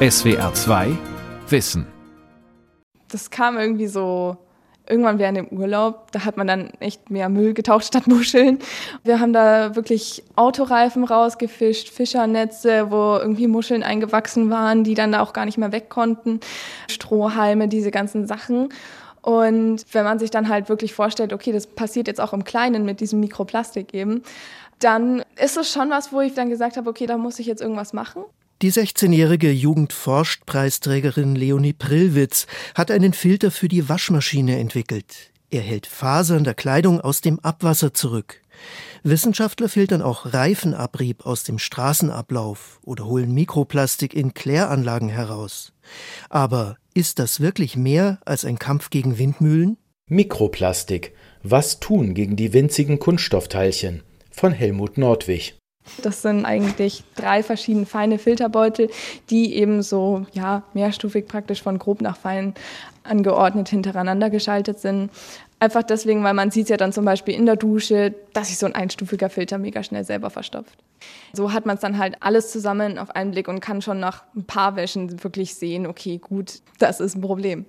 [0.00, 0.96] SWR 2
[1.48, 1.84] Wissen.
[3.08, 4.36] Das kam irgendwie so
[4.88, 8.60] irgendwann während dem Urlaub, da hat man dann echt mehr Müll getaucht statt Muscheln.
[9.02, 15.20] Wir haben da wirklich Autoreifen rausgefischt, Fischernetze, wo irgendwie Muscheln eingewachsen waren, die dann da
[15.20, 16.38] auch gar nicht mehr weg konnten,
[16.88, 18.68] Strohhalme, diese ganzen Sachen.
[19.20, 22.84] Und wenn man sich dann halt wirklich vorstellt, okay, das passiert jetzt auch im Kleinen
[22.84, 24.22] mit diesem Mikroplastik eben,
[24.78, 27.60] dann ist es schon was, wo ich dann gesagt habe, okay, da muss ich jetzt
[27.60, 28.22] irgendwas machen.
[28.60, 35.30] Die 16-jährige Jugendforscht-Preisträgerin Leonie Prillwitz hat einen Filter für die Waschmaschine entwickelt.
[35.48, 38.42] Er hält Fasern der Kleidung aus dem Abwasser zurück.
[39.04, 45.72] Wissenschaftler filtern auch Reifenabrieb aus dem Straßenablauf oder holen Mikroplastik in Kläranlagen heraus.
[46.28, 49.76] Aber ist das wirklich mehr als ein Kampf gegen Windmühlen?
[50.08, 51.14] Mikroplastik.
[51.44, 54.02] Was tun gegen die winzigen Kunststoffteilchen?
[54.32, 55.54] Von Helmut Nordwig.
[56.02, 58.90] Das sind eigentlich drei verschiedene feine Filterbeutel,
[59.30, 62.54] die eben so ja, mehrstufig praktisch von grob nach fein
[63.04, 65.10] angeordnet hintereinander geschaltet sind.
[65.60, 68.66] Einfach deswegen, weil man sieht ja dann zum Beispiel in der Dusche, dass sich so
[68.66, 70.78] ein einstufiger Filter mega schnell selber verstopft.
[71.32, 74.24] So hat man es dann halt alles zusammen auf einen Blick und kann schon nach
[74.36, 77.66] ein paar Wäschen wirklich sehen, okay, gut, das ist ein Problem.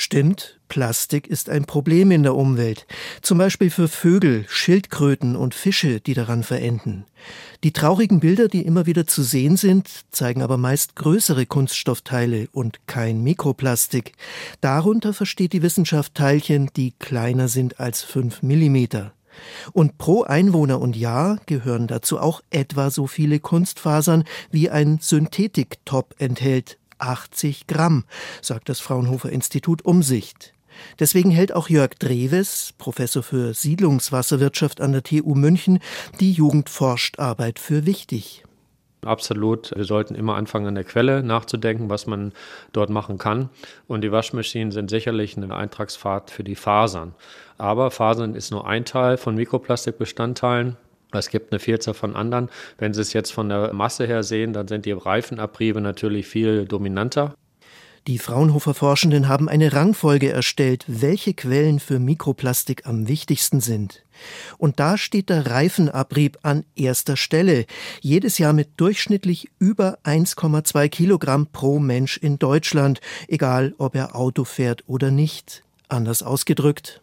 [0.00, 2.86] Stimmt, Plastik ist ein Problem in der Umwelt,
[3.20, 7.04] zum Beispiel für Vögel, Schildkröten und Fische, die daran verenden.
[7.64, 12.86] Die traurigen Bilder, die immer wieder zu sehen sind, zeigen aber meist größere Kunststoffteile und
[12.86, 14.12] kein Mikroplastik.
[14.60, 19.14] Darunter versteht die Wissenschaft Teilchen, die kleiner sind als fünf Millimeter.
[19.72, 26.14] Und pro Einwohner und Jahr gehören dazu auch etwa so viele Kunstfasern, wie ein Synthetiktop
[26.18, 28.04] enthält, 80 Gramm,
[28.42, 30.54] sagt das Fraunhofer Institut Umsicht.
[30.98, 35.80] Deswegen hält auch Jörg Dreves, Professor für Siedlungswasserwirtschaft an der TU München,
[36.20, 38.44] die Jugendforscharbeit für wichtig.
[39.04, 39.72] Absolut.
[39.76, 42.32] Wir sollten immer anfangen, an der Quelle nachzudenken, was man
[42.72, 43.48] dort machen kann.
[43.86, 47.14] Und die Waschmaschinen sind sicherlich eine Eintragsfahrt für die Fasern.
[47.58, 50.76] Aber Fasern ist nur ein Teil von Mikroplastikbestandteilen.
[51.12, 52.50] Es gibt eine Vielzahl von anderen.
[52.76, 56.66] Wenn Sie es jetzt von der Masse her sehen, dann sind die Reifenabriebe natürlich viel
[56.66, 57.34] dominanter.
[58.08, 64.02] Die Fraunhofer Forschenden haben eine Rangfolge erstellt, welche Quellen für Mikroplastik am wichtigsten sind.
[64.56, 67.66] Und da steht der Reifenabrieb an erster Stelle,
[68.00, 74.44] jedes Jahr mit durchschnittlich über 1,2 Kilogramm pro Mensch in Deutschland, egal ob er Auto
[74.44, 75.62] fährt oder nicht.
[75.88, 77.02] Anders ausgedrückt,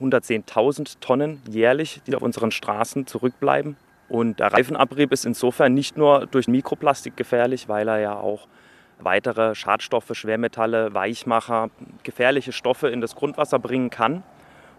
[0.00, 3.76] 110.000 Tonnen jährlich, die auf unseren Straßen zurückbleiben.
[4.08, 8.48] Und der Reifenabrieb ist insofern nicht nur durch Mikroplastik gefährlich, weil er ja auch
[8.98, 11.70] weitere Schadstoffe, Schwermetalle, Weichmacher,
[12.02, 14.22] gefährliche Stoffe in das Grundwasser bringen kann.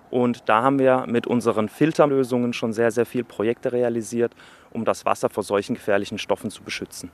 [0.09, 4.33] Und da haben wir mit unseren Filterlösungen schon sehr, sehr viele Projekte realisiert,
[4.71, 7.09] um das Wasser vor solchen gefährlichen Stoffen zu beschützen.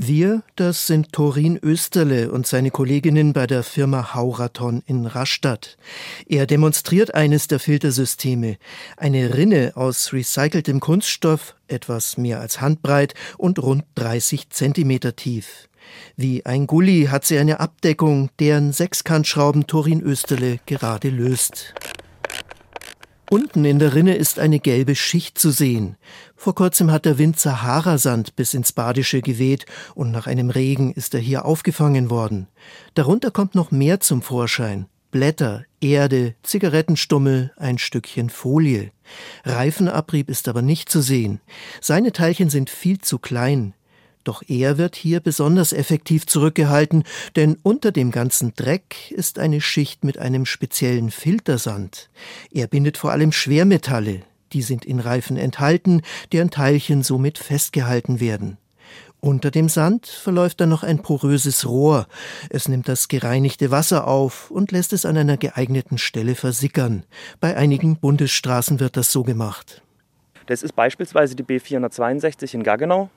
[0.00, 5.76] Wir, das sind Torin Österle und seine Kolleginnen bei der Firma Hauraton in Rastatt.
[6.28, 8.58] Er demonstriert eines der Filtersysteme.
[8.96, 15.68] Eine Rinne aus recyceltem Kunststoff, etwas mehr als handbreit und rund 30 Zentimeter tief.
[16.14, 21.74] Wie ein Gully hat sie eine Abdeckung, deren Sechskantschrauben Torin Österle gerade löst.
[23.30, 25.96] Unten in der Rinne ist eine gelbe Schicht zu sehen.
[26.34, 31.12] Vor kurzem hat der Wind Saharasand bis ins Badische geweht und nach einem Regen ist
[31.12, 32.46] er hier aufgefangen worden.
[32.94, 34.86] Darunter kommt noch mehr zum Vorschein.
[35.10, 38.92] Blätter, Erde, Zigarettenstummel, ein Stückchen Folie.
[39.44, 41.40] Reifenabrieb ist aber nicht zu sehen.
[41.82, 43.74] Seine Teilchen sind viel zu klein.
[44.28, 50.04] Doch er wird hier besonders effektiv zurückgehalten, denn unter dem ganzen Dreck ist eine Schicht
[50.04, 52.10] mit einem speziellen Filtersand.
[52.52, 54.20] Er bindet vor allem Schwermetalle,
[54.52, 58.58] die sind in Reifen enthalten, deren Teilchen somit festgehalten werden.
[59.20, 62.06] Unter dem Sand verläuft dann noch ein poröses Rohr.
[62.50, 67.04] Es nimmt das gereinigte Wasser auf und lässt es an einer geeigneten Stelle versickern.
[67.40, 69.80] Bei einigen Bundesstraßen wird das so gemacht.
[70.44, 73.08] Das ist beispielsweise die B462 in Gaggenau.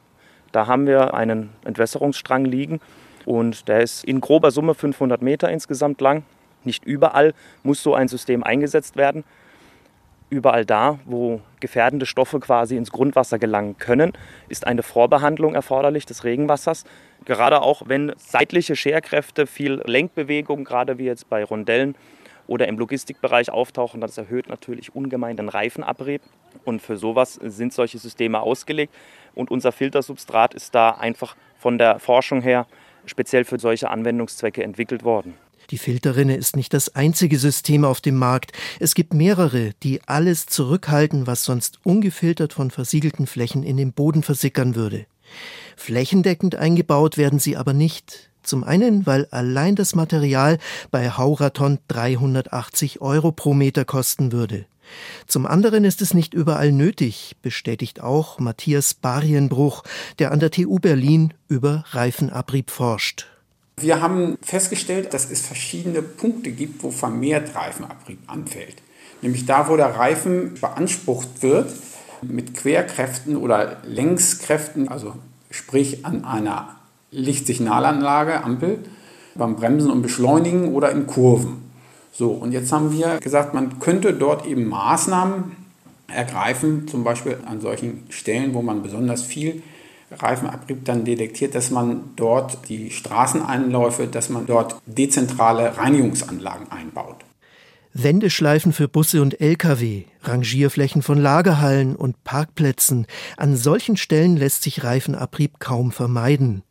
[0.52, 2.80] Da haben wir einen Entwässerungsstrang liegen
[3.26, 6.24] und der ist in grober Summe 500 Meter insgesamt lang.
[6.64, 7.34] Nicht überall
[7.64, 9.24] muss so ein System eingesetzt werden.
[10.30, 14.14] Überall da, wo gefährdende Stoffe quasi ins Grundwasser gelangen können,
[14.48, 16.86] ist eine Vorbehandlung erforderlich des Regenwassers.
[17.26, 21.96] Gerade auch wenn seitliche Scherkräfte, viel Lenkbewegung, gerade wie jetzt bei Rondellen
[22.48, 26.22] oder im Logistikbereich auftauchen, das erhöht natürlich ungemein den Reifenabrieb.
[26.66, 28.94] Und für sowas sind solche Systeme ausgelegt.
[29.34, 32.68] Und unser Filtersubstrat ist da einfach von der Forschung her
[33.06, 35.36] speziell für solche Anwendungszwecke entwickelt worden.
[35.70, 38.52] Die Filterrinne ist nicht das einzige System auf dem Markt.
[38.80, 44.22] Es gibt mehrere, die alles zurückhalten, was sonst ungefiltert von versiegelten Flächen in den Boden
[44.22, 45.06] versickern würde.
[45.78, 48.31] Flächendeckend eingebaut werden sie aber nicht.
[48.44, 50.58] Zum einen, weil allein das Material
[50.90, 54.66] bei Hauraton 380 Euro pro Meter kosten würde.
[55.28, 59.84] Zum anderen ist es nicht überall nötig, bestätigt auch Matthias Barienbruch,
[60.20, 63.28] der an der TU Berlin über Reifenabrieb forscht.
[63.78, 68.76] Wir haben festgestellt, dass es verschiedene Punkte gibt, wo vermehrt Reifenabrieb anfällt.
[69.22, 71.72] Nämlich da, wo der Reifen beansprucht wird
[72.22, 75.16] mit Querkräften oder Längskräften, also
[75.50, 76.81] sprich an einer
[77.12, 78.80] Lichtsignalanlage, Ampel,
[79.36, 81.70] beim Bremsen und Beschleunigen oder in Kurven.
[82.12, 85.56] So, und jetzt haben wir gesagt, man könnte dort eben Maßnahmen
[86.08, 89.64] ergreifen, zum Beispiel an solchen Stellen, wo man besonders viel
[90.12, 97.18] Reifenabrieb dann detektiert, dass man dort die Straßeneinläufe, dass man dort dezentrale Reinigungsanlagen einbaut.
[97.94, 103.06] Wendeschleifen für Busse und Lkw, Rangierflächen von Lagerhallen und Parkplätzen.
[103.36, 106.64] An solchen Stellen lässt sich Reifenabrieb kaum vermeiden.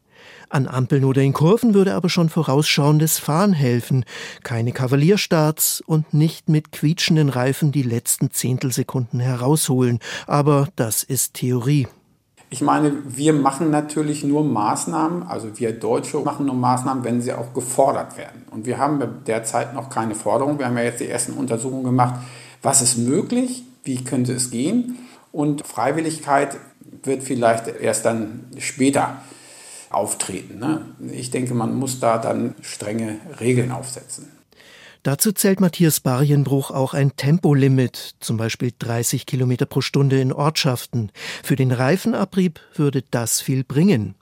[0.51, 4.05] An Ampeln oder in Kurven würde aber schon vorausschauendes Fahren helfen.
[4.43, 10.01] Keine Kavalierstarts und nicht mit quietschenden Reifen die letzten Zehntelsekunden herausholen.
[10.27, 11.87] Aber das ist Theorie.
[12.53, 17.33] Ich meine, wir machen natürlich nur Maßnahmen, also wir Deutsche machen nur Maßnahmen, wenn sie
[17.33, 18.45] auch gefordert werden.
[18.51, 20.59] Und wir haben derzeit noch keine Forderung.
[20.59, 22.17] Wir haben ja jetzt die ersten Untersuchungen gemacht,
[22.61, 24.99] was ist möglich, wie könnte es gehen.
[25.31, 26.57] Und Freiwilligkeit
[27.05, 29.19] wird vielleicht erst dann später
[29.91, 30.59] auftreten.
[30.59, 30.87] Ne?
[31.13, 34.29] Ich denke, man muss da dann strenge Regeln aufsetzen.
[35.03, 41.11] Dazu zählt Matthias Barienbruch auch ein Tempolimit, zum Beispiel 30 Kilometer pro Stunde in Ortschaften.
[41.43, 44.15] Für den Reifenabrieb würde das viel bringen.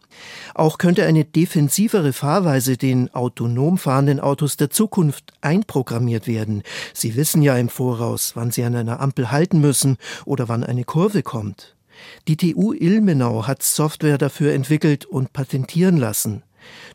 [0.54, 6.62] Auch könnte eine defensivere Fahrweise den autonom fahrenden Autos der Zukunft einprogrammiert werden.
[6.94, 10.84] Sie wissen ja im Voraus, wann sie an einer Ampel halten müssen oder wann eine
[10.84, 11.76] Kurve kommt.
[12.26, 16.42] Die TU Ilmenau hat Software dafür entwickelt und patentieren lassen.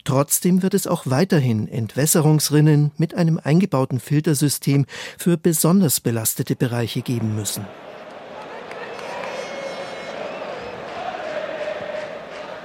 [0.03, 4.85] Trotzdem wird es auch weiterhin Entwässerungsrinnen mit einem eingebauten Filtersystem
[5.17, 7.65] für besonders belastete Bereiche geben müssen.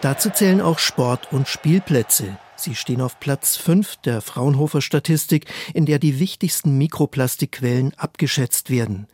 [0.00, 2.38] Dazu zählen auch Sport- und Spielplätze.
[2.60, 9.06] Sie stehen auf Platz 5 der Fraunhofer Statistik, in der die wichtigsten Mikroplastikquellen abgeschätzt werden.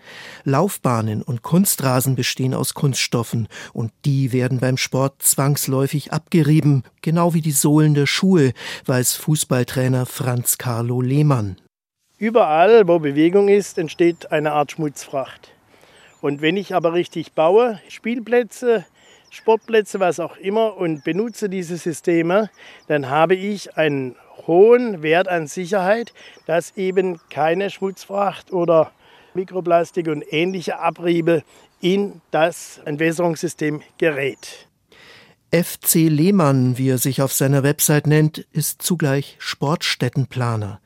[0.45, 7.43] Laufbahnen und Kunstrasen bestehen aus Kunststoffen und die werden beim Sport zwangsläufig abgerieben, genau wie
[7.43, 8.55] die Sohlen der Schuhe,
[8.87, 11.59] weiß Fußballtrainer Franz Carlo Lehmann.
[12.17, 15.51] Überall, wo Bewegung ist, entsteht eine Art Schmutzfracht.
[16.23, 18.87] Und wenn ich aber richtig baue, Spielplätze,
[19.35, 22.51] Sportplätze, was auch immer und benutze diese Systeme,
[22.87, 24.15] dann habe ich einen
[24.47, 26.15] hohen Wert an Sicherheit,
[26.47, 28.93] dass eben keine Schmutzfracht oder
[29.35, 31.43] Mikroplastik und ähnliche Abriebe
[31.81, 34.69] in das Entwässerungssystem gerät.
[35.55, 40.81] FC Lehmann, wie er sich auf seiner Website nennt, ist zugleich Sportstättenplaner.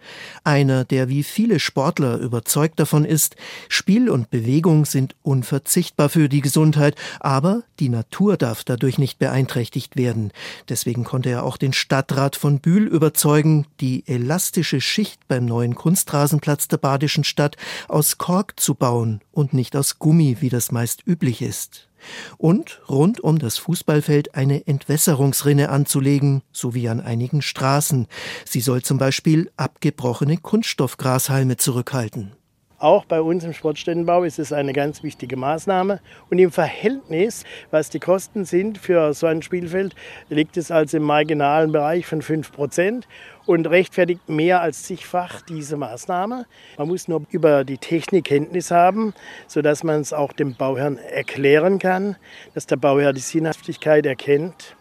[0.44, 3.36] Einer, der wie viele Sportler überzeugt davon ist,
[3.70, 9.96] Spiel und Bewegung sind unverzichtbar für die Gesundheit, aber die Natur darf dadurch nicht beeinträchtigt
[9.96, 10.32] werden.
[10.68, 16.68] Deswegen konnte er auch den Stadtrat von Bühl überzeugen, die elastische Schicht beim neuen Kunstrasenplatz
[16.68, 17.56] der badischen Stadt
[17.88, 21.87] aus Kork zu bauen und nicht aus Gummi, wie das meist üblich ist
[22.36, 28.06] und rund um das Fußballfeld eine Entwässerungsrinne anzulegen, sowie an einigen Straßen.
[28.44, 32.32] Sie soll zum Beispiel abgebrochene Kunststoffgrashalme zurückhalten.
[32.80, 36.00] Auch bei uns im Sportstättenbau ist es eine ganz wichtige Maßnahme.
[36.30, 39.96] Und im Verhältnis, was die Kosten sind für so ein Spielfeld,
[40.28, 43.08] liegt es also im marginalen Bereich von 5 Prozent
[43.46, 46.46] und rechtfertigt mehr als zigfach diese Maßnahme.
[46.76, 49.12] Man muss nur über die Technik Kenntnis haben,
[49.48, 52.14] sodass man es auch dem Bauherrn erklären kann,
[52.54, 54.76] dass der Bauherr die Sinnhaftigkeit erkennt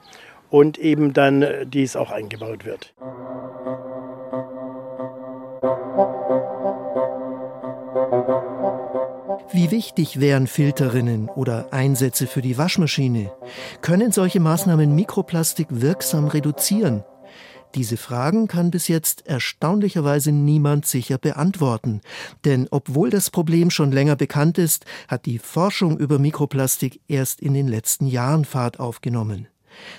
[0.52, 2.94] und eben dann dies auch eingebaut wird.
[9.68, 13.34] Wie wichtig wären Filterinnen oder Einsätze für die Waschmaschine?
[13.82, 17.04] Können solche Maßnahmen Mikroplastik wirksam reduzieren?
[17.76, 22.00] Diese Fragen kann bis jetzt erstaunlicherweise niemand sicher beantworten.
[22.46, 27.54] Denn obwohl das Problem schon länger bekannt ist, hat die Forschung über Mikroplastik erst in
[27.54, 29.48] den letzten Jahren Fahrt aufgenommen.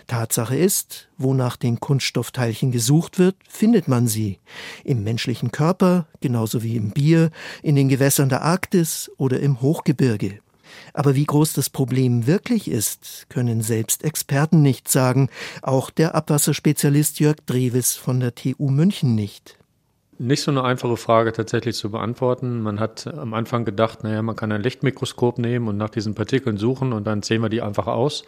[0.07, 4.39] Tatsache ist, wo nach den Kunststoffteilchen gesucht wird, findet man sie.
[4.85, 7.31] Im menschlichen Körper, genauso wie im Bier,
[7.63, 10.41] in den Gewässern der Arktis oder im Hochgebirge.
[10.95, 15.29] Aber wie groß das Problem wirklich ist, können selbst Experten nicht sagen,
[15.63, 19.57] auch der Abwasserspezialist Jörg Drewes von der TU München nicht.
[20.21, 22.61] Nicht so eine einfache Frage tatsächlich zu beantworten.
[22.61, 26.57] Man hat am Anfang gedacht, naja, man kann ein Lichtmikroskop nehmen und nach diesen Partikeln
[26.57, 28.25] suchen und dann zählen wir die einfach aus.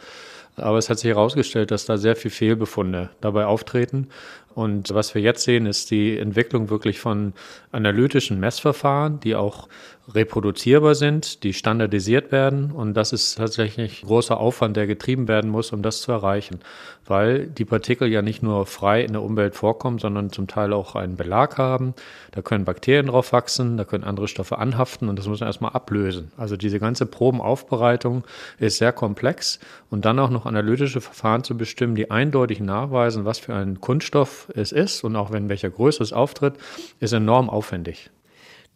[0.57, 4.09] Aber es hat sich herausgestellt, dass da sehr viel Fehlbefunde dabei auftreten.
[4.55, 7.35] Und was wir jetzt sehen, ist die Entwicklung wirklich von
[7.71, 9.69] analytischen Messverfahren, die auch
[10.15, 12.73] reproduzierbar sind, die standardisiert werden.
[12.73, 16.61] Und das ist tatsächlich großer Aufwand, der getrieben werden muss, um das zu erreichen.
[17.07, 20.95] Weil die Partikel ja nicht nur frei in der Umwelt vorkommen, sondern zum Teil auch
[20.95, 21.95] einen Belag haben.
[22.33, 25.73] Da können Bakterien drauf wachsen, da können andere Stoffe anhaften und das muss man erstmal
[25.73, 26.33] ablösen.
[26.37, 28.25] Also diese ganze Probenaufbereitung
[28.59, 33.39] ist sehr komplex und dann auch noch analytische Verfahren zu bestimmen, die eindeutig nachweisen, was
[33.39, 36.55] für ein Kunststoff es ist und auch wenn welcher Größe es auftritt,
[37.01, 38.11] ist enorm aufwendig.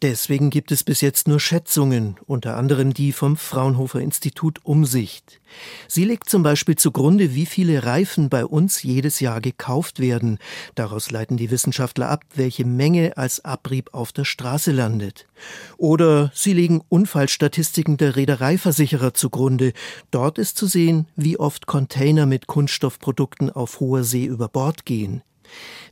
[0.01, 5.39] Deswegen gibt es bis jetzt nur Schätzungen, unter anderem die vom Fraunhofer Institut Umsicht.
[5.87, 10.37] Sie legt zum Beispiel zugrunde, wie viele Reifen bei uns jedes Jahr gekauft werden.
[10.75, 15.27] Daraus leiten die Wissenschaftler ab, welche Menge als Abrieb auf der Straße landet.
[15.77, 19.71] Oder sie legen Unfallstatistiken der Reedereiversicherer zugrunde.
[20.11, 25.23] Dort ist zu sehen, wie oft Container mit Kunststoffprodukten auf hoher See über Bord gehen.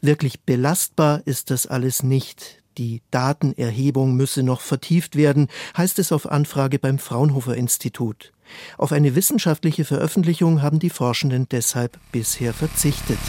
[0.01, 2.63] Wirklich belastbar ist das alles nicht.
[2.77, 8.33] Die Datenerhebung müsse noch vertieft werden, heißt es auf Anfrage beim Fraunhofer Institut.
[8.77, 13.19] Auf eine wissenschaftliche Veröffentlichung haben die Forschenden deshalb bisher verzichtet.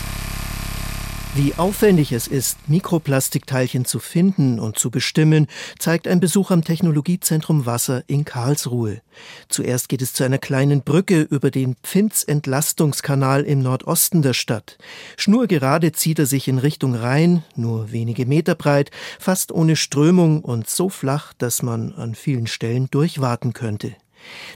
[1.36, 5.48] Wie aufwendig es ist, Mikroplastikteilchen zu finden und zu bestimmen,
[5.80, 9.00] zeigt ein Besuch am Technologiezentrum Wasser in Karlsruhe.
[9.48, 14.78] Zuerst geht es zu einer kleinen Brücke über den Pfinz-Entlastungskanal im Nordosten der Stadt.
[15.16, 20.70] Schnurgerade zieht er sich in Richtung Rhein, nur wenige Meter breit, fast ohne Strömung und
[20.70, 23.96] so flach, dass man an vielen Stellen durchwarten könnte.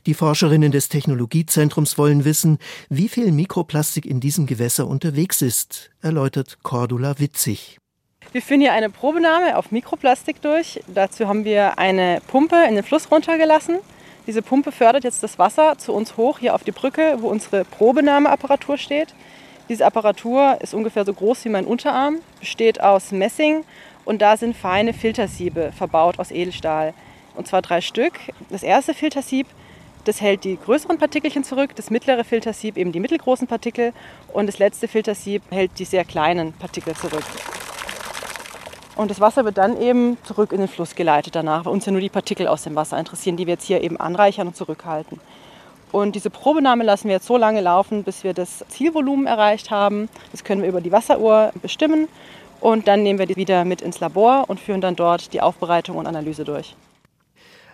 [0.06, 2.58] Die Forscherinnen des Technologiezentrums wollen wissen,
[2.88, 7.78] wie viel Mikroplastik in diesem Gewässer unterwegs ist, erläutert Cordula Witzig.
[8.32, 10.80] Wir führen hier eine Probenahme auf Mikroplastik durch.
[10.86, 13.78] Dazu haben wir eine Pumpe in den Fluss runtergelassen.
[14.26, 17.64] Diese Pumpe fördert jetzt das Wasser zu uns hoch hier auf die Brücke, wo unsere
[17.64, 19.14] Probenahmeapparatur steht.
[19.70, 23.64] Diese Apparatur ist ungefähr so groß wie mein Unterarm, besteht aus Messing
[24.04, 26.92] und da sind feine Filtersiebe verbaut aus Edelstahl.
[27.38, 28.12] Und zwar drei Stück.
[28.50, 29.46] Das erste Filtersieb
[30.08, 33.92] das hält die größeren Partikelchen zurück, das mittlere Filtersieb eben die mittelgroßen Partikel
[34.32, 37.24] und das letzte Filtersieb hält die sehr kleinen Partikel zurück.
[38.96, 41.92] Und das Wasser wird dann eben zurück in den Fluss geleitet danach, weil uns ja
[41.92, 45.20] nur die Partikel aus dem Wasser interessieren, die wir jetzt hier eben anreichern und zurückhalten.
[45.92, 50.08] Und diese Probenahme lassen wir jetzt so lange laufen, bis wir das Zielvolumen erreicht haben.
[50.32, 52.08] Das können wir über die Wasseruhr bestimmen.
[52.60, 55.96] Und dann nehmen wir die wieder mit ins Labor und führen dann dort die Aufbereitung
[55.96, 56.74] und Analyse durch.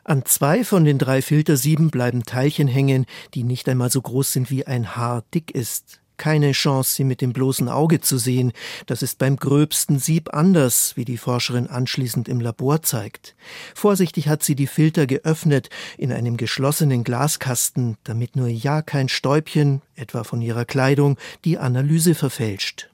[0.07, 4.51] An zwei von den drei Filtersieben bleiben Teilchen hängen, die nicht einmal so groß sind
[4.51, 6.01] wie ein Haar dick ist.
[6.19, 8.53] Keine Chance, sie mit dem bloßen Auge zu sehen.
[8.85, 13.35] Das ist beim gröbsten Sieb anders, wie die Forscherin anschließend im Labor zeigt.
[13.75, 19.81] Vorsichtig hat sie die Filter geöffnet in einem geschlossenen Glaskasten, damit nur ja kein Stäubchen,
[19.97, 22.91] etwa von ihrer Kleidung, die Analyse verfälscht.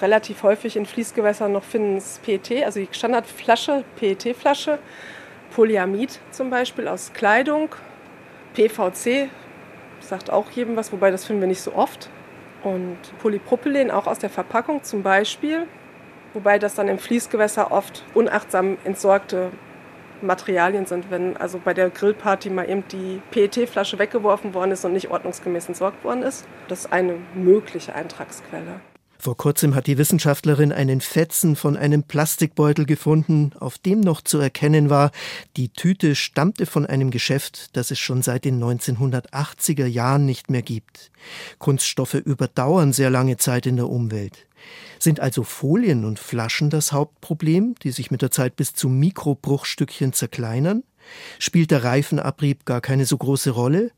[0.01, 4.79] relativ häufig in Fließgewässern noch finden, ist PET, also die Standardflasche, PET-Flasche.
[5.55, 7.69] Polyamid zum Beispiel aus Kleidung.
[8.53, 9.29] PVC
[10.01, 12.09] sagt auch jedem was, wobei das finden wir nicht so oft.
[12.61, 15.67] Und Polypropylen auch aus der Verpackung zum Beispiel,
[16.33, 19.51] wobei das dann im Fließgewässer oft unachtsam entsorgte
[20.25, 24.93] Materialien sind, wenn also bei der Grillparty mal eben die PET-Flasche weggeworfen worden ist und
[24.93, 26.45] nicht ordnungsgemäß entsorgt worden ist.
[26.67, 28.81] Das ist eine mögliche Eintragsquelle.
[29.25, 34.37] Vor kurzem hat die Wissenschaftlerin einen Fetzen von einem Plastikbeutel gefunden, auf dem noch zu
[34.37, 35.09] erkennen war,
[35.57, 40.61] die Tüte stammte von einem Geschäft, das es schon seit den 1980er Jahren nicht mehr
[40.61, 41.11] gibt.
[41.57, 44.45] Kunststoffe überdauern sehr lange Zeit in der Umwelt.
[44.99, 50.13] Sind also Folien und Flaschen das Hauptproblem, die sich mit der Zeit bis zu Mikrobruchstückchen
[50.13, 50.83] zerkleinern?
[51.39, 53.91] Spielt der Reifenabrieb gar keine so große Rolle?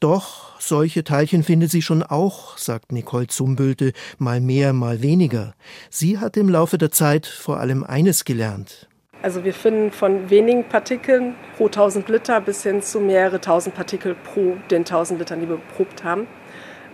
[0.00, 5.54] Doch, solche Teilchen findet sie schon auch, sagt Nicole Zumbülte, mal mehr, mal weniger.
[5.88, 8.88] Sie hat im Laufe der Zeit vor allem eines gelernt.
[9.22, 14.14] Also wir finden von wenigen Partikeln pro 1000 Liter bis hin zu mehrere tausend Partikel
[14.14, 16.26] pro den 1000 Litern, die wir beprobt haben.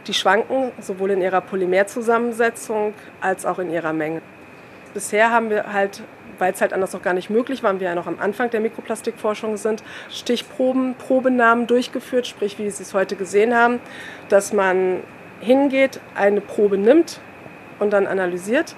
[0.07, 4.23] Die schwanken sowohl in ihrer Polymerzusammensetzung als auch in ihrer Menge.
[4.95, 6.03] Bisher haben wir halt
[6.41, 8.61] weil es halt anders noch gar nicht möglich war, wir ja noch am Anfang der
[8.61, 13.79] Mikroplastikforschung sind, Stichproben, Probenahmen durchgeführt, sprich wie Sie es heute gesehen haben,
[14.29, 15.01] dass man
[15.41, 17.21] hingeht, eine Probe nimmt
[17.79, 18.75] und dann analysiert.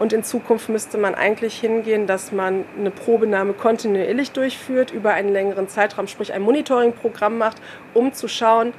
[0.00, 5.32] Und in Zukunft müsste man eigentlich hingehen, dass man eine Probenahme kontinuierlich durchführt über einen
[5.32, 7.58] längeren Zeitraum, sprich ein Monitoringprogramm macht,
[7.94, 8.72] um zu schauen,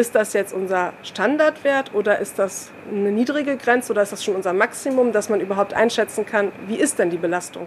[0.00, 4.34] ist das jetzt unser Standardwert oder ist das eine niedrige Grenze oder ist das schon
[4.34, 7.66] unser Maximum, dass man überhaupt einschätzen kann, wie ist denn die Belastung?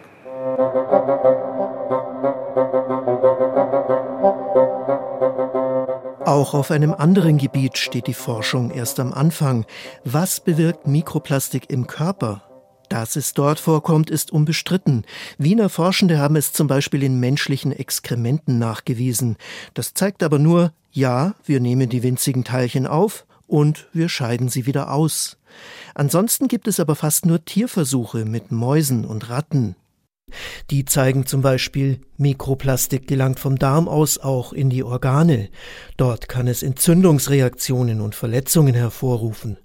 [6.26, 9.66] Auch auf einem anderen Gebiet steht die Forschung erst am Anfang.
[10.04, 12.42] Was bewirkt Mikroplastik im Körper?
[12.94, 15.04] Dass es dort vorkommt, ist unbestritten.
[15.40, 19.38] Wiener Forschende haben es zum Beispiel in menschlichen Exkrementen nachgewiesen.
[19.74, 24.68] Das zeigt aber nur, ja, wir nehmen die winzigen Teilchen auf und wir scheiden sie
[24.68, 25.40] wieder aus.
[25.96, 29.76] Ansonsten gibt es aber fast nur Tierversuche mit Mäusen und Ratten.
[30.70, 35.50] Die zeigen zum Beispiel, Mikroplastik gelangt vom Darm aus auch in die Organe.
[35.98, 39.58] Dort kann es Entzündungsreaktionen und Verletzungen hervorrufen.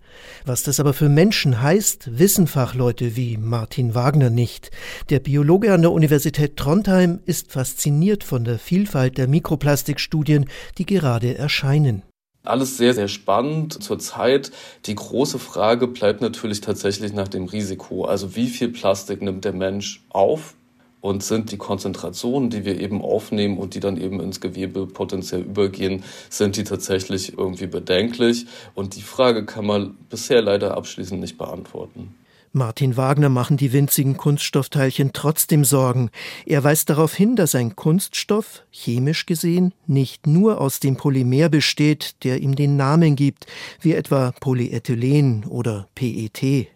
[0.44, 4.70] Was das aber für Menschen heißt, wissen Fachleute wie Martin Wagner nicht.
[5.10, 10.46] Der Biologe an der Universität Trondheim ist fasziniert von der Vielfalt der Mikroplastikstudien,
[10.78, 12.02] die gerade erscheinen.
[12.44, 13.82] Alles sehr, sehr spannend.
[13.82, 14.50] Zurzeit
[14.87, 18.04] die große Frage bleibt natürlich tatsächlich nach dem Risiko.
[18.04, 20.54] Also wie viel Plastik nimmt der Mensch auf?
[21.00, 25.42] Und sind die Konzentrationen, die wir eben aufnehmen und die dann eben ins Gewebe potenziell
[25.42, 28.46] übergehen, sind die tatsächlich irgendwie bedenklich?
[28.74, 32.14] Und die Frage kann man bisher leider abschließend nicht beantworten.
[32.52, 36.11] Martin Wagner machen die winzigen Kunststoffteilchen trotzdem Sorgen.
[36.46, 42.24] Er weist darauf hin, dass ein Kunststoff, chemisch gesehen, nicht nur aus dem Polymer besteht,
[42.24, 43.46] der ihm den Namen gibt,
[43.80, 46.68] wie etwa Polyethylen oder PET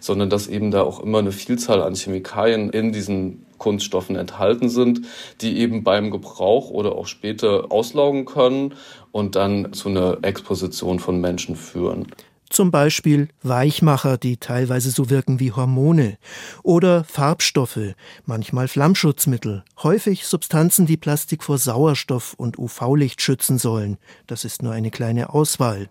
[0.00, 5.02] sondern dass eben da auch immer eine Vielzahl an Chemikalien in diesen Kunststoffen enthalten sind,
[5.40, 8.74] die eben beim Gebrauch oder auch später auslaugen können
[9.12, 12.06] und dann zu einer Exposition von Menschen führen.
[12.50, 16.16] Zum Beispiel Weichmacher, die teilweise so wirken wie Hormone,
[16.62, 23.98] oder Farbstoffe, manchmal Flammschutzmittel, häufig Substanzen, die Plastik vor Sauerstoff und UV-Licht schützen sollen.
[24.26, 25.90] Das ist nur eine kleine Auswahl.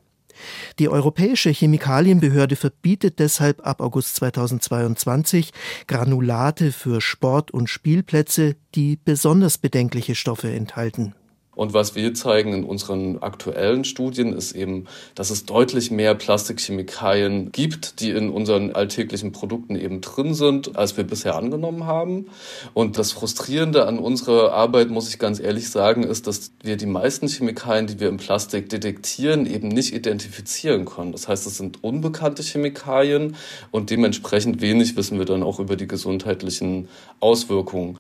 [0.79, 5.51] Die Europäische Chemikalienbehörde verbietet deshalb ab August 2022
[5.87, 11.15] Granulate für Sport- und Spielplätze, die besonders bedenkliche Stoffe enthalten.
[11.57, 17.51] Und was wir zeigen in unseren aktuellen Studien ist eben, dass es deutlich mehr Plastikchemikalien
[17.51, 22.27] gibt, die in unseren alltäglichen Produkten eben drin sind, als wir bisher angenommen haben.
[22.75, 26.85] Und das Frustrierende an unserer Arbeit, muss ich ganz ehrlich sagen, ist, dass wir die
[26.85, 31.11] meisten Chemikalien, die wir im Plastik detektieren, eben nicht identifizieren können.
[31.11, 33.35] Das heißt, es sind unbekannte Chemikalien
[33.71, 36.87] und dementsprechend wenig wissen wir dann auch über die gesundheitlichen
[37.19, 37.97] Auswirkungen.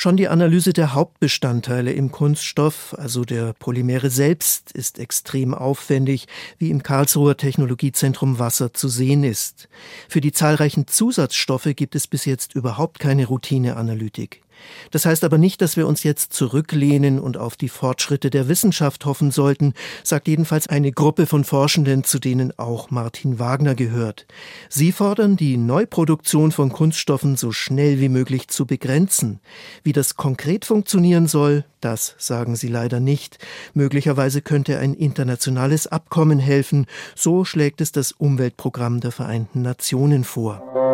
[0.00, 6.70] Schon die Analyse der Hauptbestandteile im Kunststoff, also der Polymere selbst, ist extrem aufwendig, wie
[6.70, 9.68] im Karlsruher Technologiezentrum Wasser zu sehen ist.
[10.08, 14.42] Für die zahlreichen Zusatzstoffe gibt es bis jetzt überhaupt keine Routineanalytik.
[14.90, 19.04] Das heißt aber nicht, dass wir uns jetzt zurücklehnen und auf die Fortschritte der Wissenschaft
[19.04, 24.26] hoffen sollten, sagt jedenfalls eine Gruppe von Forschenden, zu denen auch Martin Wagner gehört.
[24.68, 29.40] Sie fordern, die Neuproduktion von Kunststoffen so schnell wie möglich zu begrenzen.
[29.82, 33.38] Wie das konkret funktionieren soll, das sagen sie leider nicht.
[33.72, 40.87] Möglicherweise könnte ein internationales Abkommen helfen, so schlägt es das Umweltprogramm der Vereinten Nationen vor.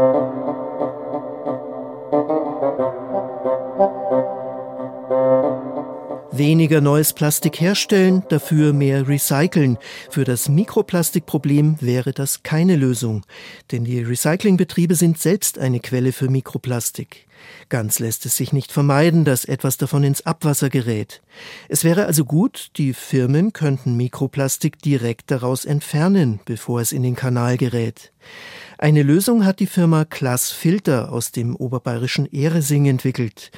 [6.36, 9.78] Weniger neues Plastik herstellen, dafür mehr recyceln.
[10.10, 13.22] Für das Mikroplastikproblem wäre das keine Lösung,
[13.70, 17.28] denn die Recyclingbetriebe sind selbst eine Quelle für Mikroplastik.
[17.68, 21.22] Ganz lässt es sich nicht vermeiden, dass etwas davon ins Abwasser gerät.
[21.68, 27.14] Es wäre also gut, die Firmen könnten Mikroplastik direkt daraus entfernen, bevor es in den
[27.14, 28.10] Kanal gerät.
[28.84, 33.50] Eine Lösung hat die Firma Klaas Filter aus dem oberbayerischen Ehresing entwickelt.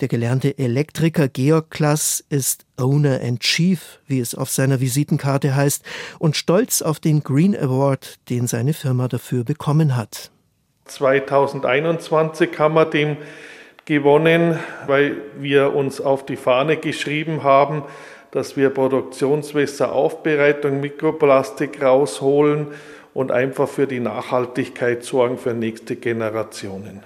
[0.00, 5.82] Der gelernte Elektriker Georg Klaas ist Owner and Chief, wie es auf seiner Visitenkarte heißt,
[6.18, 10.30] und stolz auf den Green Award, den seine Firma dafür bekommen hat.
[10.84, 13.16] 2021 haben wir den
[13.86, 17.84] gewonnen, weil wir uns auf die Fahne geschrieben haben,
[18.32, 22.66] dass wir Produktionswasseraufbereitung, Mikroplastik rausholen
[23.14, 27.02] und einfach für die Nachhaltigkeit sorgen für nächste Generationen.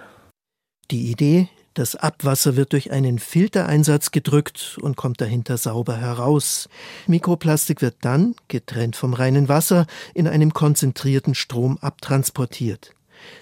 [0.90, 6.68] Die Idee, das Abwasser wird durch einen Filtereinsatz gedrückt und kommt dahinter sauber heraus.
[7.06, 12.94] Mikroplastik wird dann, getrennt vom reinen Wasser, in einem konzentrierten Strom abtransportiert.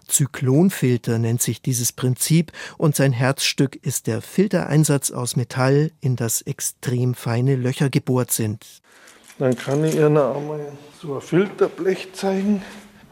[0.08, 6.42] Zyklonfilter nennt sich dieses Prinzip und sein Herzstück ist der Filtereinsatz aus Metall, in das
[6.42, 8.82] extrem feine Löcher gebohrt sind.
[9.38, 10.60] Dann kann ich Ihnen einmal
[11.00, 12.62] so ein Filterblech zeigen.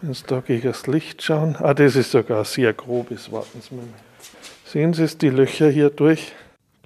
[0.01, 1.57] Wenn Sie da gegen das Licht schauen.
[1.59, 3.31] Ah, das ist sogar sehr grobes.
[3.31, 3.85] Warten Sie mal.
[4.65, 6.33] Sehen Sie es, die Löcher hier durch?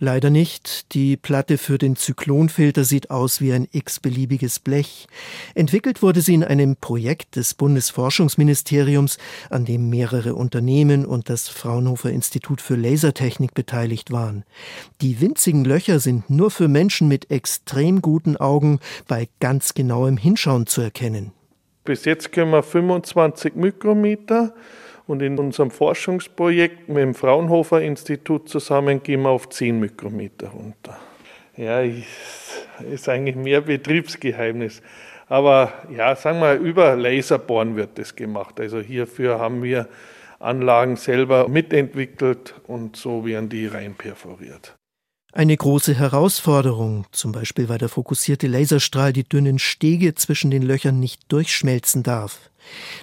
[0.00, 0.94] Leider nicht.
[0.94, 5.08] Die Platte für den Zyklonfilter sieht aus wie ein x-beliebiges Blech.
[5.56, 9.18] Entwickelt wurde sie in einem Projekt des Bundesforschungsministeriums,
[9.50, 14.44] an dem mehrere Unternehmen und das Fraunhofer Institut für Lasertechnik beteiligt waren.
[15.00, 20.68] Die winzigen Löcher sind nur für Menschen mit extrem guten Augen bei ganz genauem Hinschauen
[20.68, 21.32] zu erkennen.
[21.84, 24.54] Bis jetzt können wir 25 Mikrometer
[25.08, 30.98] und in unserem Forschungsprojekt mit dem Fraunhofer Institut zusammen gehen wir auf 10 Mikrometer runter.
[31.56, 34.82] Ja, ist eigentlich mehr Betriebsgeheimnis.
[35.26, 38.60] Aber ja, sagen wir, über Laserbohren wird das gemacht.
[38.60, 39.88] Also hierfür haben wir
[40.38, 44.76] Anlagen selber mitentwickelt und so werden die rein perforiert.
[45.32, 51.00] Eine große Herausforderung, zum Beispiel weil der fokussierte Laserstrahl die dünnen Stege zwischen den Löchern
[51.00, 52.50] nicht durchschmelzen darf.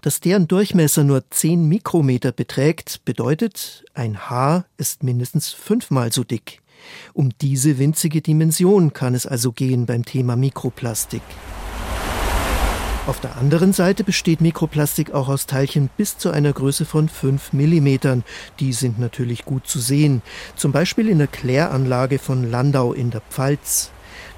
[0.01, 6.61] Dass deren Durchmesser nur 10 Mikrometer beträgt, bedeutet, ein Haar ist mindestens fünfmal so dick.
[7.13, 11.23] Um diese winzige Dimension kann es also gehen beim Thema Mikroplastik.
[13.07, 17.53] Auf der anderen Seite besteht Mikroplastik auch aus Teilchen bis zu einer Größe von 5
[17.53, 18.23] Millimetern.
[18.59, 20.23] Die sind natürlich gut zu sehen,
[20.55, 23.91] zum Beispiel in der Kläranlage von Landau in der Pfalz.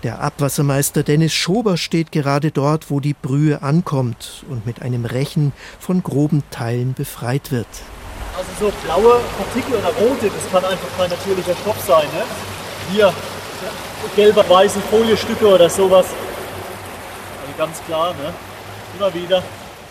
[0.07, 5.51] Der Abwassermeister Dennis Schober steht gerade dort, wo die Brühe ankommt und mit einem Rechen
[5.81, 7.67] von groben Teilen befreit wird.
[8.37, 12.05] Also so blaue Partikel oder rote, das kann einfach kein natürlicher Stoff sein.
[12.13, 12.23] Ne?
[12.93, 13.13] Hier
[14.15, 16.05] gelbe, weiße Foliestücke oder sowas.
[16.05, 18.33] Also ganz klar, ne?
[18.97, 19.43] immer wieder.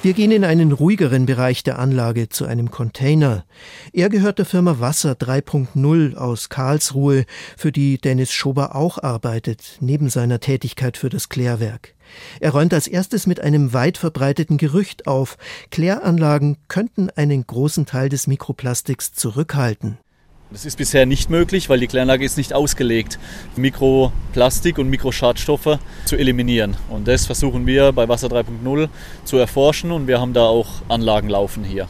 [0.07, 3.45] Wir gehen in einen ruhigeren Bereich der Anlage zu einem Container.
[3.92, 7.25] Er gehört der Firma Wasser 3.0 aus Karlsruhe,
[7.57, 11.97] für die Dennis Schober auch arbeitet, neben seiner Tätigkeit für das Klärwerk.
[12.38, 15.38] Er räumt als erstes mit einem weit verbreiteten Gerücht auf,
[15.73, 19.99] Kläranlagen könnten einen großen Teil des Mikroplastiks zurückhalten.
[20.50, 23.18] Das ist bisher nicht möglich, weil die Kläranlage ist nicht ausgelegt,
[23.56, 26.76] Mikroplastik und Mikroschadstoffe zu eliminieren.
[26.88, 28.88] Und das versuchen wir bei Wasser 3.0
[29.24, 31.88] zu erforschen und wir haben da auch Anlagen laufen hier.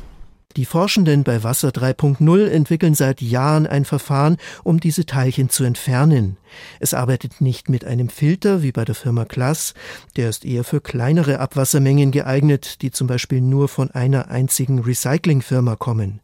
[0.56, 6.38] Die Forschenden bei Wasser 3.0 entwickeln seit Jahren ein Verfahren, um diese Teilchen zu entfernen.
[6.80, 9.74] Es arbeitet nicht mit einem Filter wie bei der Firma Klass,
[10.16, 15.76] der ist eher für kleinere Abwassermengen geeignet, die zum Beispiel nur von einer einzigen Recyclingfirma
[15.76, 16.20] kommen.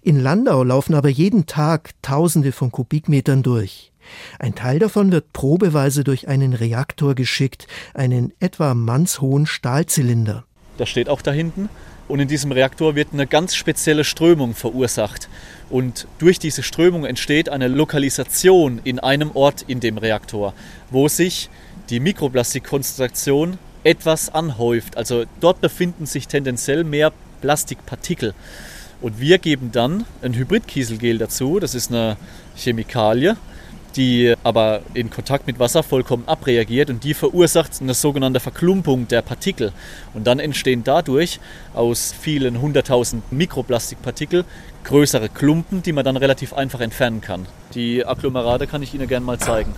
[0.00, 3.90] In Landau laufen aber jeden Tag Tausende von Kubikmetern durch.
[4.38, 10.44] Ein Teil davon wird probeweise durch einen Reaktor geschickt, einen etwa mannshohen Stahlzylinder.
[10.78, 11.68] Das steht auch da hinten.
[12.12, 15.30] Und in diesem Reaktor wird eine ganz spezielle Strömung verursacht.
[15.70, 20.52] Und durch diese Strömung entsteht eine Lokalisation in einem Ort in dem Reaktor,
[20.90, 21.48] wo sich
[21.88, 24.98] die Mikroplastikkonzentration etwas anhäuft.
[24.98, 28.34] Also dort befinden sich tendenziell mehr Plastikpartikel.
[29.00, 32.18] Und wir geben dann ein Hybridkieselgel dazu, das ist eine
[32.56, 33.38] Chemikalie,
[33.96, 39.22] die aber in Kontakt mit Wasser vollkommen abreagiert und die verursacht eine sogenannte Verklumpung der
[39.22, 39.72] Partikel.
[40.14, 41.40] Und dann entstehen dadurch
[41.74, 44.44] aus vielen hunderttausend Mikroplastikpartikel
[44.84, 47.46] größere Klumpen, die man dann relativ einfach entfernen kann.
[47.74, 49.74] Die Agglomerate kann ich Ihnen gerne mal zeigen.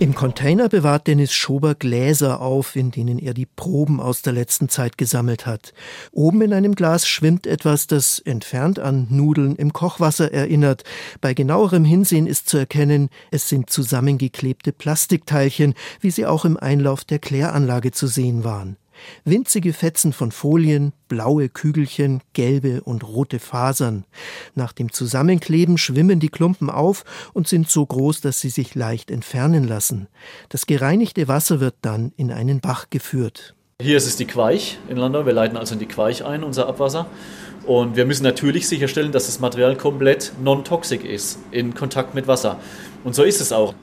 [0.00, 4.68] Im Container bewahrt Dennis Schober Gläser auf, in denen er die Proben aus der letzten
[4.68, 5.74] Zeit gesammelt hat.
[6.12, 10.84] Oben in einem Glas schwimmt etwas, das entfernt an Nudeln im Kochwasser erinnert.
[11.20, 17.04] Bei genauerem Hinsehen ist zu erkennen, es sind zusammengeklebte Plastikteilchen, wie sie auch im Einlauf
[17.04, 18.76] der Kläranlage zu sehen waren.
[19.24, 24.04] Winzige Fetzen von Folien, blaue Kügelchen, gelbe und rote Fasern.
[24.54, 29.10] Nach dem Zusammenkleben schwimmen die Klumpen auf und sind so groß, dass sie sich leicht
[29.10, 30.08] entfernen lassen.
[30.48, 33.54] Das gereinigte Wasser wird dann in einen Bach geführt.
[33.80, 35.24] Hier ist es die Queich in Landau.
[35.24, 37.06] Wir leiten also in die Queich ein, unser Abwasser.
[37.64, 42.58] Und wir müssen natürlich sicherstellen, dass das Material komplett non-toxic ist, in Kontakt mit Wasser.
[43.04, 43.74] Und so ist es auch.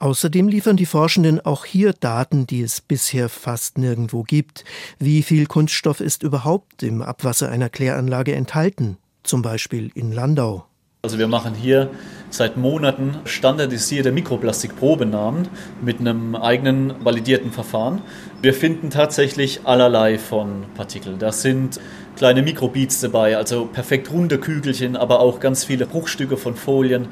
[0.00, 4.64] Außerdem liefern die Forschenden auch hier Daten, die es bisher fast nirgendwo gibt.
[4.98, 8.96] Wie viel Kunststoff ist überhaupt im Abwasser einer Kläranlage enthalten?
[9.22, 10.64] Zum Beispiel in Landau.
[11.02, 11.90] Also wir machen hier
[12.30, 15.48] seit Monaten standardisierte Mikroplastikprobenahmen
[15.82, 18.00] mit einem eigenen validierten Verfahren.
[18.40, 21.18] Wir finden tatsächlich allerlei von Partikeln.
[21.18, 21.80] Das sind
[22.16, 27.08] kleine Mikrobeats dabei, also perfekt runde Kügelchen, aber auch ganz viele Bruchstücke von Folien.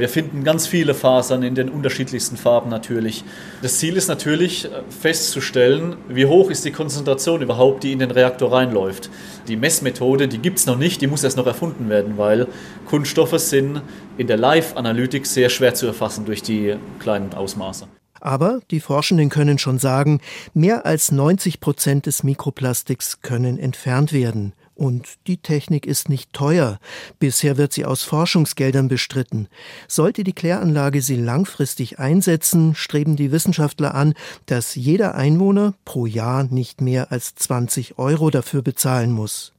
[0.00, 3.22] Wir finden ganz viele Fasern in den unterschiedlichsten Farben natürlich.
[3.60, 8.10] Das Ziel ist natürlich äh, festzustellen, wie hoch ist die Konzentration überhaupt, die in den
[8.10, 9.10] Reaktor reinläuft.
[9.46, 12.46] Die Messmethode, die gibt es noch nicht, die muss erst noch erfunden werden, weil
[12.86, 13.82] Kunststoffe sind
[14.16, 17.86] in der Live-Analytik sehr schwer zu erfassen durch die kleinen Ausmaße.
[18.20, 20.20] Aber die Forschenden können schon sagen,
[20.54, 24.54] mehr als 90 Prozent des Mikroplastiks können entfernt werden.
[24.80, 26.78] Und die Technik ist nicht teuer.
[27.18, 29.46] Bisher wird sie aus Forschungsgeldern bestritten.
[29.88, 34.14] Sollte die Kläranlage sie langfristig einsetzen, streben die Wissenschaftler an,
[34.46, 39.52] dass jeder Einwohner pro Jahr nicht mehr als 20 Euro dafür bezahlen muss.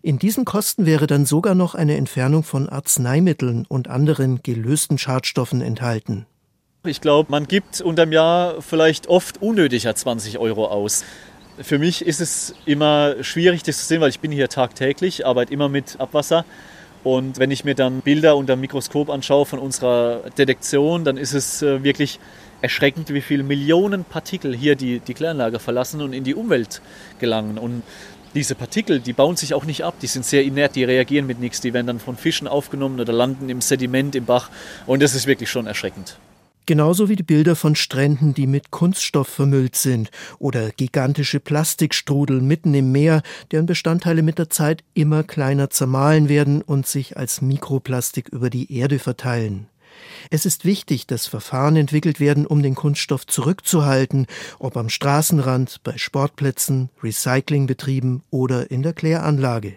[0.00, 5.60] In diesen Kosten wäre dann sogar noch eine Entfernung von Arzneimitteln und anderen gelösten Schadstoffen
[5.60, 6.24] enthalten.
[6.86, 11.04] Ich glaube, man gibt unterm Jahr vielleicht oft unnötiger 20 Euro aus.
[11.60, 15.52] Für mich ist es immer schwierig, das zu sehen, weil ich bin hier tagtäglich, arbeite
[15.52, 16.46] immer mit Abwasser.
[17.04, 21.34] Und wenn ich mir dann Bilder unter dem Mikroskop anschaue von unserer Detektion, dann ist
[21.34, 22.20] es äh, wirklich
[22.62, 26.80] erschreckend, wie viele Millionen Partikel hier die, die Kläranlage verlassen und in die Umwelt
[27.18, 27.58] gelangen.
[27.58, 27.82] Und
[28.34, 31.38] diese Partikel, die bauen sich auch nicht ab, die sind sehr inert, die reagieren mit
[31.38, 34.48] nichts, die werden dann von Fischen aufgenommen oder landen im Sediment im Bach.
[34.86, 36.16] Und das ist wirklich schon erschreckend.
[36.64, 42.72] Genauso wie die Bilder von Stränden, die mit Kunststoff vermüllt sind oder gigantische Plastikstrudel mitten
[42.74, 48.28] im Meer, deren Bestandteile mit der Zeit immer kleiner zermahlen werden und sich als Mikroplastik
[48.28, 49.66] über die Erde verteilen.
[50.30, 54.26] Es ist wichtig, dass Verfahren entwickelt werden, um den Kunststoff zurückzuhalten,
[54.58, 59.76] ob am Straßenrand, bei Sportplätzen, Recyclingbetrieben oder in der Kläranlage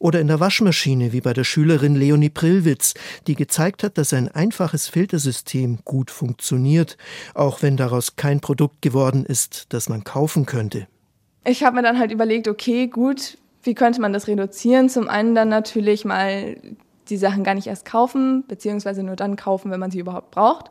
[0.00, 2.94] oder in der Waschmaschine, wie bei der Schülerin Leonie Prillwitz,
[3.28, 6.96] die gezeigt hat, dass ein einfaches Filtersystem gut funktioniert,
[7.34, 10.88] auch wenn daraus kein Produkt geworden ist, das man kaufen könnte.
[11.44, 14.88] Ich habe mir dann halt überlegt, okay, gut, wie könnte man das reduzieren?
[14.88, 16.56] Zum einen dann natürlich mal
[17.10, 20.70] die Sachen gar nicht erst kaufen, beziehungsweise nur dann kaufen, wenn man sie überhaupt braucht.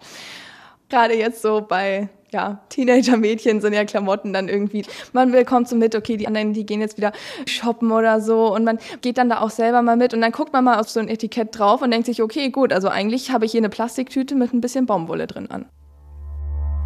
[0.89, 4.85] Gerade jetzt so bei ja, Teenager-Mädchen sind ja Klamotten dann irgendwie.
[5.13, 7.11] Man bekommt so mit, okay, die anderen, die gehen jetzt wieder
[7.45, 10.53] shoppen oder so und man geht dann da auch selber mal mit und dann guckt
[10.53, 13.45] man mal auf so ein Etikett drauf und denkt sich, okay, gut, also eigentlich habe
[13.45, 15.65] ich hier eine Plastiktüte mit ein bisschen Baumwolle drin an.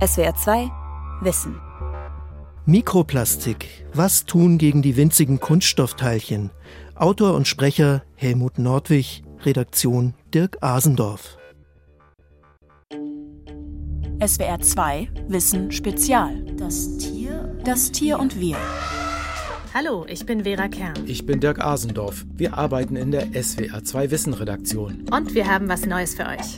[0.06, 0.71] SWR 2
[1.21, 1.60] Wissen.
[2.65, 3.86] Mikroplastik.
[3.93, 6.51] Was tun gegen die winzigen Kunststoffteilchen?
[6.95, 11.38] Autor und Sprecher Helmut Nordwig, Redaktion Dirk Asendorf.
[14.19, 16.43] SWR 2 Wissen Spezial.
[16.58, 17.58] Das Tier.
[17.63, 18.58] Das Tier und wir.
[19.73, 20.93] Hallo, ich bin Vera Kern.
[21.08, 22.26] Ich bin Dirk Asendorf.
[22.36, 25.06] Wir arbeiten in der SWR 2 Wissen Redaktion.
[25.12, 26.58] Und wir haben was Neues für euch.